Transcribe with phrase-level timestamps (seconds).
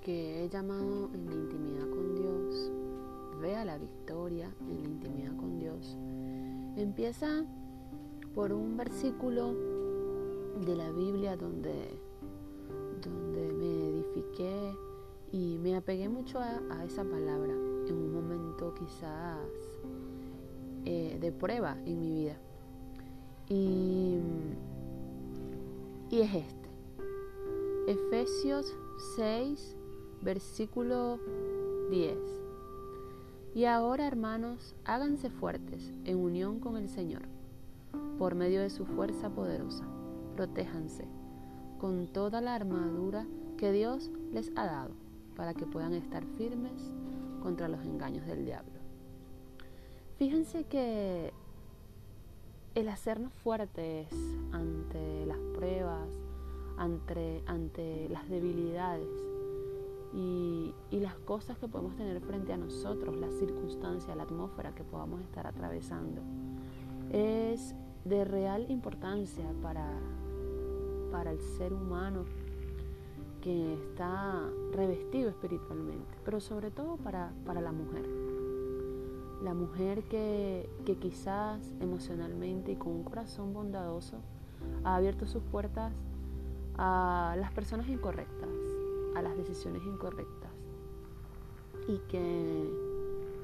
[0.00, 2.70] que he llamado en la intimidad con Dios,
[3.40, 5.96] vea la victoria en la intimidad con Dios,
[6.76, 7.44] empieza
[8.34, 9.54] por un versículo
[10.64, 11.98] de la Biblia donde,
[13.02, 14.76] donde me edifiqué
[15.32, 19.38] y me apegué mucho a, esa palabra en un momento quizás
[20.84, 22.36] eh, de prueba en mi vida.
[23.48, 24.18] Y,
[26.10, 26.58] y es este.
[27.88, 28.76] Efesios
[29.16, 29.76] 6,
[30.22, 31.18] versículo
[31.90, 32.18] 10.
[33.54, 37.22] Y ahora, hermanos, háganse fuertes en unión con el Señor,
[38.18, 39.84] por medio de su fuerza poderosa.
[40.36, 41.06] Protéjanse
[41.78, 43.26] con toda la armadura
[43.56, 44.94] que Dios les ha dado,
[45.36, 46.90] para que puedan estar firmes
[47.42, 48.78] contra los engaños del diablo.
[50.18, 51.32] Fíjense que
[52.74, 54.08] el hacernos fuertes
[54.52, 56.08] ante las pruebas,
[56.78, 59.08] ante, ante las debilidades
[60.14, 64.84] y, y, las cosas que podemos tener frente a nosotros, las circunstancias, la atmósfera que
[64.84, 66.22] podamos estar atravesando.
[67.12, 69.86] Es de real importancia para,
[71.12, 72.24] para el ser humano
[73.42, 78.06] que está revestido espiritualmente, pero sobre todo para, para la mujer.
[79.42, 84.16] La mujer que, que quizás emocionalmente y con un corazón bondadoso
[84.84, 85.92] ha abierto sus puertas
[86.78, 88.48] a las personas incorrectas,
[89.16, 90.50] a las decisiones incorrectas.
[91.88, 92.72] Y que,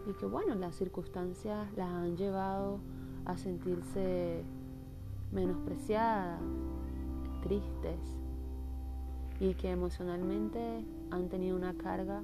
[0.06, 2.78] y que bueno, las circunstancias las han llevado
[3.24, 4.44] a sentirse
[5.32, 6.40] menospreciadas,
[7.42, 7.98] tristes
[9.40, 12.22] y que emocionalmente han tenido una carga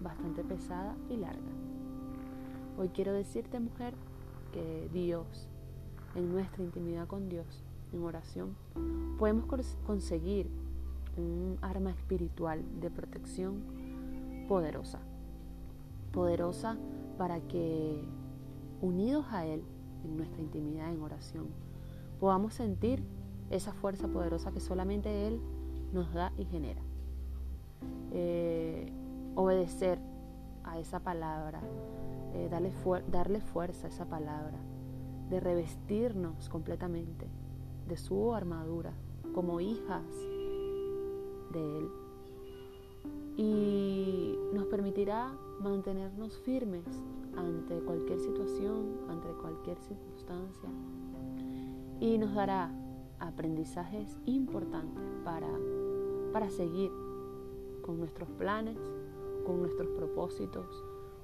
[0.00, 1.40] bastante pesada y larga.
[2.78, 3.94] Hoy quiero decirte, mujer,
[4.52, 5.48] que Dios,
[6.14, 7.65] en nuestra intimidad con Dios,
[7.96, 8.56] en oración,
[9.18, 9.46] podemos
[9.86, 10.48] conseguir
[11.16, 13.62] un arma espiritual de protección
[14.48, 15.00] poderosa.
[16.12, 16.76] Poderosa
[17.18, 18.04] para que,
[18.80, 19.62] unidos a Él,
[20.04, 21.46] en nuestra intimidad, en oración,
[22.20, 23.02] podamos sentir
[23.50, 25.40] esa fuerza poderosa que solamente Él
[25.92, 26.82] nos da y genera.
[28.12, 28.92] Eh,
[29.34, 29.98] obedecer
[30.64, 31.60] a esa palabra,
[32.34, 32.72] eh, darle,
[33.10, 34.58] darle fuerza a esa palabra,
[35.30, 37.26] de revestirnos completamente
[37.88, 38.92] de su armadura
[39.34, 40.04] como hijas
[41.52, 41.88] de Él.
[43.36, 46.86] Y nos permitirá mantenernos firmes
[47.36, 50.68] ante cualquier situación, ante cualquier circunstancia.
[52.00, 52.70] Y nos dará
[53.18, 55.48] aprendizajes importantes para,
[56.32, 56.90] para seguir
[57.82, 58.78] con nuestros planes,
[59.44, 60.66] con nuestros propósitos,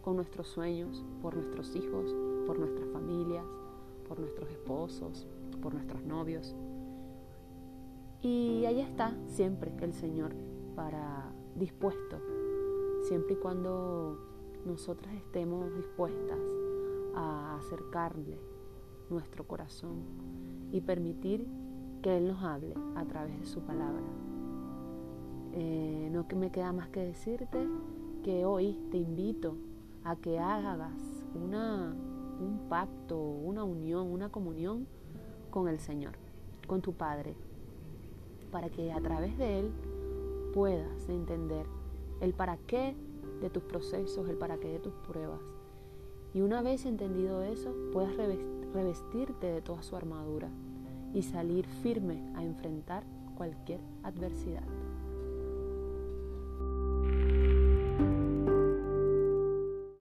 [0.03, 2.15] con nuestros sueños, por nuestros hijos,
[2.47, 3.45] por nuestras familias,
[4.07, 5.27] por nuestros esposos,
[5.63, 6.55] por nuestros novios.
[8.21, 10.35] Y ahí está siempre el Señor
[10.77, 12.19] para dispuesto,
[13.09, 14.19] siempre y cuando
[14.67, 16.39] nosotras estemos dispuestas
[17.15, 18.39] a acercarle
[19.11, 20.03] nuestro corazón
[20.71, 21.47] y permitir
[22.03, 24.03] que Él nos hable a través de su palabra.
[25.53, 27.69] Eh, no me queda más que decirte
[28.23, 29.57] que hoy te invito
[30.05, 31.95] a que hagas una,
[32.41, 34.87] un pacto, una unión, una comunión
[35.53, 36.15] con el Señor,
[36.67, 37.37] con tu Padre,
[38.51, 39.71] para que a través de Él
[40.53, 41.67] puedas entender
[42.21, 42.97] el para qué
[43.41, 45.41] de tus procesos, el para qué de tus pruebas.
[46.35, 50.49] Y una vez entendido eso, puedas revestirte de toda su armadura
[51.13, 53.05] y salir firme a enfrentar
[53.37, 54.65] cualquier adversidad.